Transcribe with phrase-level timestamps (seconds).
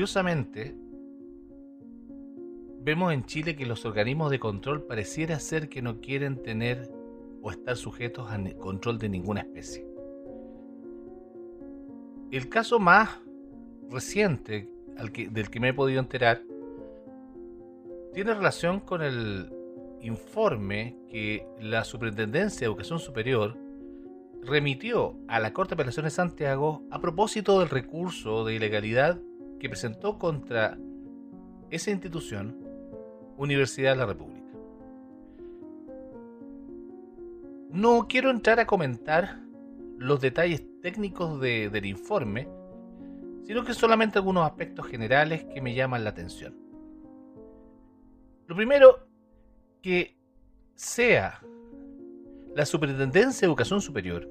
[0.00, 0.74] curiosamente,
[2.80, 6.90] vemos en Chile que los organismos de control pareciera ser que no quieren tener
[7.42, 9.86] o estar sujetos al control de ninguna especie.
[12.30, 13.10] El caso más
[13.90, 14.70] reciente
[15.32, 16.40] del que me he podido enterar
[18.14, 19.52] tiene relación con el
[20.00, 23.54] informe que la Superintendencia de Educación Superior
[24.44, 29.20] remitió a la Corte de Apelaciones de Santiago a propósito del recurso de ilegalidad
[29.60, 30.76] que presentó contra
[31.70, 32.56] esa institución,
[33.36, 34.40] Universidad de la República.
[37.70, 39.38] No quiero entrar a comentar
[39.96, 42.48] los detalles técnicos del informe,
[43.44, 46.56] sino que solamente algunos aspectos generales que me llaman la atención.
[48.46, 49.06] Lo primero,
[49.80, 50.18] que
[50.74, 51.40] sea
[52.56, 54.28] la Superintendencia de Educación Superior,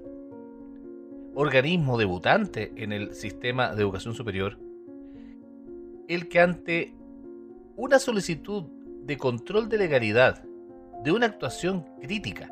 [1.36, 4.58] organismo debutante en el sistema de educación superior,
[6.10, 6.96] el que ante
[7.76, 8.64] una solicitud
[9.04, 10.44] de control de legalidad
[11.04, 12.52] de una actuación crítica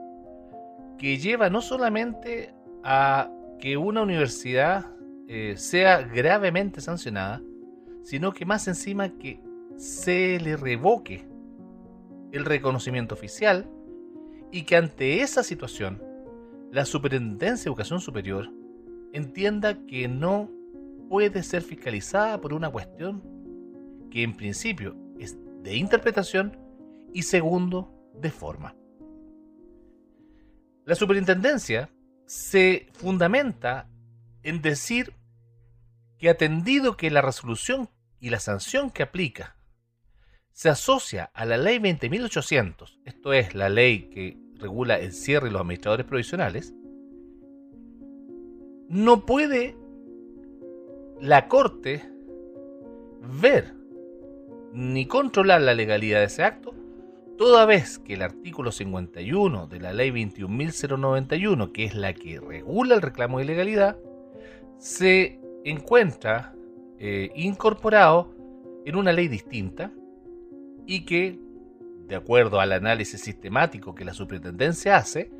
[0.97, 4.85] que lleva no solamente a que una universidad
[5.27, 7.41] eh, sea gravemente sancionada,
[8.03, 9.41] sino que más encima que
[9.75, 11.27] se le revoque
[12.31, 13.67] el reconocimiento oficial
[14.51, 16.01] y que ante esa situación
[16.71, 18.51] la Superintendencia de Educación Superior
[19.13, 20.49] entienda que no
[21.09, 23.36] puede ser fiscalizada por una cuestión
[24.09, 26.57] que en principio es de interpretación
[27.13, 28.75] y segundo de forma.
[30.85, 31.89] La superintendencia
[32.25, 33.89] se fundamenta
[34.43, 35.13] en decir
[36.17, 39.55] que atendido que la resolución y la sanción que aplica
[40.51, 45.51] se asocia a la ley 20.800, esto es la ley que regula el cierre y
[45.51, 46.73] los administradores provisionales,
[48.89, 49.75] no puede
[51.21, 52.09] la Corte
[53.21, 53.76] ver
[54.73, 56.73] ni controlar la legalidad de ese acto,
[57.37, 62.95] toda vez que el artículo 51 de la ley 21.091, que es la que regula
[62.95, 63.97] el reclamo de ilegalidad,
[64.77, 66.53] se encuentra
[66.99, 68.33] eh, incorporado
[68.85, 69.91] en una ley distinta
[70.85, 71.39] y que,
[72.07, 75.31] de acuerdo al análisis sistemático que la superintendencia hace,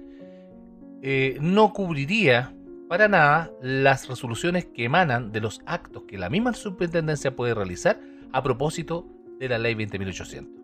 [1.02, 2.54] eh, no cubriría
[2.88, 8.00] para nada las resoluciones que emanan de los actos que la misma superintendencia puede realizar
[8.32, 9.08] a propósito
[9.40, 10.58] de la ley 20.800.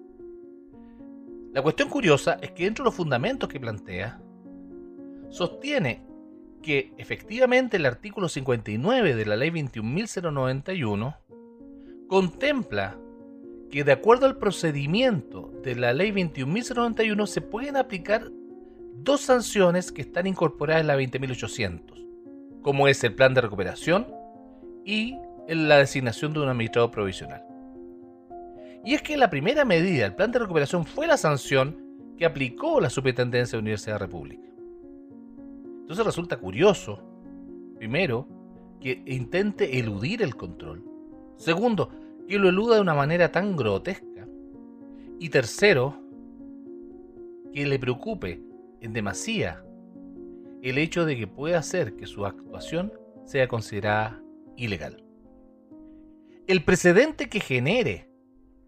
[1.53, 4.19] La cuestión curiosa es que dentro de los fundamentos que plantea,
[5.29, 6.03] sostiene
[6.61, 11.17] que efectivamente el artículo 59 de la ley 21.091
[12.07, 12.97] contempla
[13.69, 18.31] que de acuerdo al procedimiento de la ley 21.091 se pueden aplicar
[18.95, 24.07] dos sanciones que están incorporadas en la 20.800, como es el plan de recuperación
[24.85, 25.17] y
[25.47, 27.52] la designación de un administrador provisional.
[28.83, 31.77] Y es que la primera medida, el plan de recuperación, fue la sanción
[32.17, 34.49] que aplicó la Superintendencia de la Universidad de la República.
[35.81, 37.01] Entonces resulta curioso,
[37.77, 38.27] primero,
[38.81, 40.83] que intente eludir el control.
[41.37, 41.89] Segundo,
[42.27, 44.27] que lo eluda de una manera tan grotesca.
[45.19, 45.97] Y tercero,
[47.53, 48.41] que le preocupe
[48.81, 49.63] en demasía
[50.61, 52.91] el hecho de que pueda hacer que su actuación
[53.25, 54.21] sea considerada
[54.57, 55.03] ilegal.
[56.47, 58.09] El precedente que genere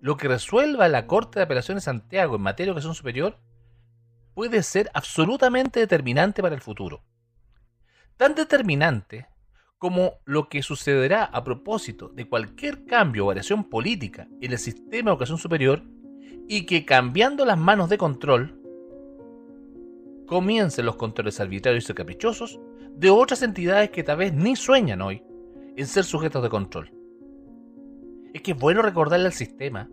[0.06, 3.40] lo que resuelva la Corte de Apelaciones Santiago en materia de educación superior
[4.36, 7.02] puede ser absolutamente determinante para el futuro.
[8.16, 9.26] Tan determinante
[9.80, 15.10] como lo que sucederá a propósito de cualquier cambio o variación política en el sistema
[15.10, 15.82] de educación superior
[16.48, 18.62] y que cambiando las manos de control
[20.28, 22.60] comiencen los controles arbitrarios y caprichosos
[22.92, 25.24] de otras entidades que tal vez ni sueñan hoy
[25.76, 26.92] en ser sujetos de control.
[28.36, 29.90] Es que es bueno recordarle al sistema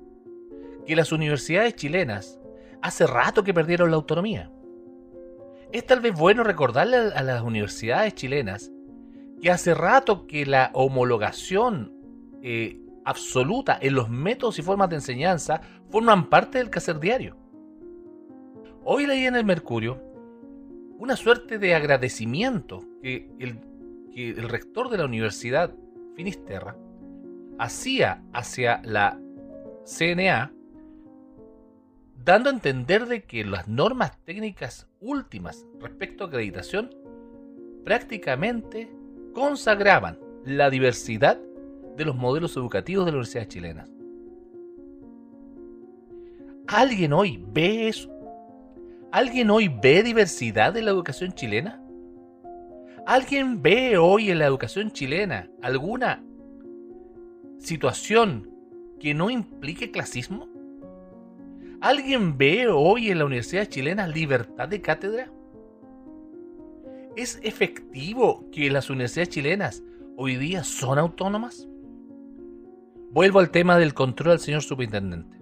[0.85, 2.41] que las universidades chilenas
[2.81, 4.51] hace rato que perdieron la autonomía.
[5.71, 8.73] Es tal vez bueno recordarle a las universidades chilenas
[9.41, 11.93] que hace rato que la homologación
[12.43, 17.37] eh, absoluta en los métodos y formas de enseñanza forman parte del quehacer diario.
[18.83, 20.03] Hoy leí en el Mercurio
[20.99, 23.61] una suerte de agradecimiento que el,
[24.13, 25.73] que el rector de la Universidad
[26.17, 26.77] Finisterra
[27.63, 29.21] hacía hacia la
[29.85, 30.53] CNA,
[32.25, 36.91] dando a entender de que las normas técnicas últimas respecto a acreditación
[37.85, 38.93] prácticamente
[39.33, 41.39] consagraban la diversidad
[41.97, 43.85] de los modelos educativos de la universidad chilena.
[46.67, 48.11] ¿Alguien hoy ve eso?
[49.13, 51.81] ¿Alguien hoy ve diversidad en la educación chilena?
[53.07, 56.25] ¿Alguien ve hoy en la educación chilena alguna
[57.63, 58.51] situación
[59.01, 60.49] que no implique clasismo?
[61.81, 65.33] ¿Alguien ve hoy en la Universidad Chilena libertad de cátedra?
[67.17, 69.83] ¿Es efectivo que las universidades chilenas
[70.17, 71.69] hoy día son autónomas?
[73.11, 75.39] Vuelvo al tema del control al señor superintendente.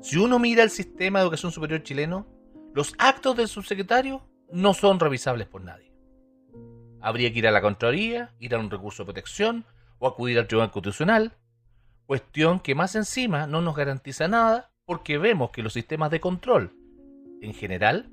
[0.00, 2.26] Si uno mira el sistema de educación superior chileno,
[2.74, 5.92] los actos del subsecretario no son revisables por nadie.
[7.00, 9.64] Habría que ir a la Contraloría, ir a un recurso de protección
[10.02, 11.32] o acudir al Tribunal Constitucional,
[12.06, 16.74] cuestión que más encima no nos garantiza nada porque vemos que los sistemas de control,
[17.40, 18.10] en general,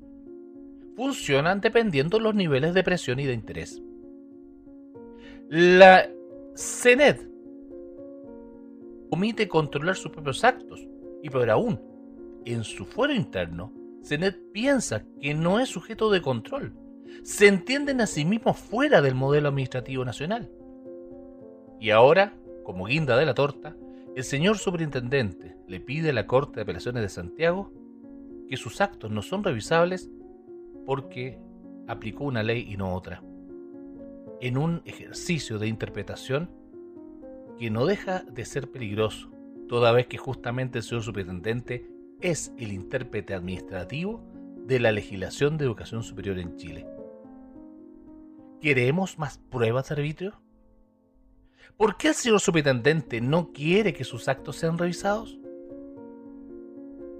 [0.94, 3.82] funcionan dependiendo de los niveles de presión y de interés.
[5.48, 6.08] La
[6.54, 7.28] CENED
[9.10, 10.86] omite controlar sus propios actos
[11.24, 11.80] y peor aún,
[12.44, 13.72] en su fuero interno,
[14.04, 16.72] CENED piensa que no es sujeto de control.
[17.24, 20.52] Se entienden a sí mismos fuera del modelo administrativo nacional.
[21.80, 23.74] Y ahora, como guinda de la torta,
[24.14, 27.72] el señor superintendente le pide a la Corte de Apelaciones de Santiago
[28.48, 30.10] que sus actos no son revisables
[30.84, 31.38] porque
[31.88, 33.22] aplicó una ley y no otra,
[34.40, 36.50] en un ejercicio de interpretación
[37.58, 39.30] que no deja de ser peligroso,
[39.68, 41.88] toda vez que justamente el señor superintendente
[42.20, 44.22] es el intérprete administrativo
[44.66, 46.86] de la legislación de educación superior en Chile.
[48.60, 50.34] ¿Queremos más pruebas de arbitrio?
[51.76, 55.38] ¿Por qué el señor superintendente no quiere que sus actos sean revisados?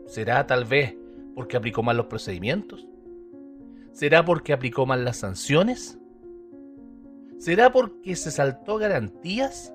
[0.06, 0.96] ¿Será tal vez
[1.34, 2.87] porque aplicó mal los procedimientos?
[3.92, 5.98] ¿Será porque aplicó mal las sanciones?
[7.38, 9.75] ¿Será porque se saltó garantías?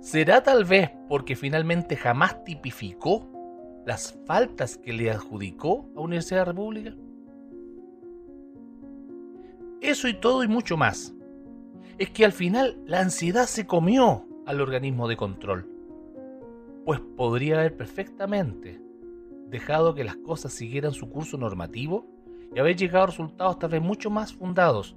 [0.00, 3.30] ¿Será tal vez porque finalmente jamás tipificó
[3.86, 6.94] las faltas que le adjudicó a Universidad de la República?
[9.80, 11.14] Eso y todo y mucho más.
[11.98, 15.68] Es que al final la ansiedad se comió al organismo de control.
[16.84, 18.80] Pues podría haber perfectamente
[19.48, 22.06] dejado que las cosas siguieran su curso normativo
[22.54, 24.96] y haber llegado a resultados tal vez mucho más fundados.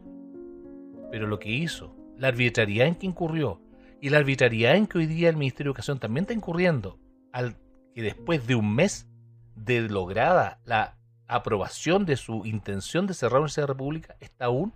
[1.09, 3.59] Pero lo que hizo, la arbitrariedad en que incurrió
[3.99, 6.99] y la arbitrariedad en que hoy día el Ministerio de Educación también está incurriendo,
[7.31, 7.57] al
[7.95, 9.09] que después de un mes
[9.55, 14.45] de lograda la aprobación de su intención de cerrar la Universidad de la República, está
[14.45, 14.73] aún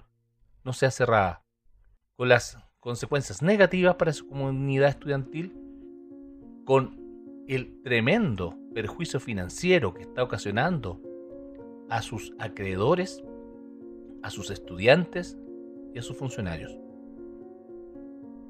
[0.63, 1.44] no se ha cerrada,
[2.15, 5.53] con las consecuencias negativas para su comunidad estudiantil,
[6.65, 7.00] con
[7.47, 11.01] el tremendo perjuicio financiero que está ocasionando
[11.89, 13.23] a sus acreedores,
[14.23, 15.38] a sus estudiantes
[15.94, 16.77] y a sus funcionarios.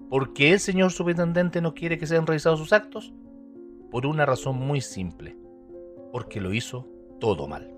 [0.09, 3.13] ¿Por qué el señor superintendente no quiere que sean revisados sus actos?
[3.89, 5.38] Por una razón muy simple,
[6.11, 6.88] porque lo hizo
[7.19, 7.75] todo mal.